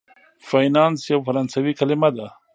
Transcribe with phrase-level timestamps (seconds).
[0.47, 2.27] فینانس یوه فرانسوي کلمه ده.